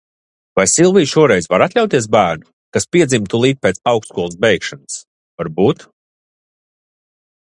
[0.59, 4.97] Vai Silvija šoreiz var atļauties bērnu, kas piedzimtu tūlīt pēc augstskolas beigšanas,
[5.43, 5.85] varbūt?